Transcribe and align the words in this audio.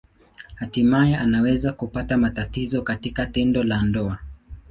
Hatimaye 0.55 1.17
anaweza 1.17 1.73
kupata 1.73 2.17
matatizo 2.17 2.81
katika 2.81 3.25
tendo 3.25 3.63
la 3.63 3.81
ndoa. 3.83 4.17